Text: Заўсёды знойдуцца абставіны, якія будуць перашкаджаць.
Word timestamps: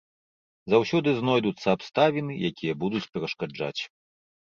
Заўсёды 0.73 1.09
знойдуцца 1.19 1.67
абставіны, 1.79 2.41
якія 2.53 2.73
будуць 2.83 3.07
перашкаджаць. 3.15 3.81